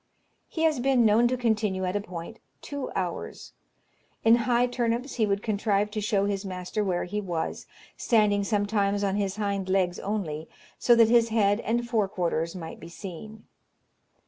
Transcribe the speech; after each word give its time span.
He 0.47 0.63
has 0.63 0.79
been 0.79 1.05
known 1.05 1.27
to 1.27 1.37
continue 1.37 1.85
at 1.85 1.95
a 1.95 2.01
point 2.01 2.39
two 2.63 2.89
hours. 2.95 3.53
In 4.23 4.35
high 4.35 4.65
turnips 4.65 5.17
he 5.17 5.27
would 5.27 5.43
contrive 5.43 5.91
to 5.91 6.01
show 6.01 6.25
his 6.25 6.43
master 6.43 6.83
where 6.83 7.03
he 7.03 7.21
was, 7.21 7.67
standing 7.95 8.43
sometimes 8.43 9.03
on 9.03 9.15
his 9.15 9.35
hind 9.35 9.69
legs 9.69 9.99
only, 9.99 10.49
so 10.79 10.95
that 10.95 11.09
his 11.09 11.29
head 11.29 11.59
and 11.59 11.87
fore 11.87 12.07
quarters 12.07 12.55
might 12.55 12.79
be 12.79 12.89
seen. 12.89 13.43